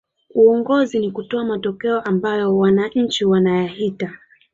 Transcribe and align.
uongozi 0.35 0.99
ni 0.99 1.11
kutoa 1.11 1.45
matokeo 1.45 1.99
ambayo 2.01 2.57
wananchi 2.57 3.25
wanayahita 3.25 4.13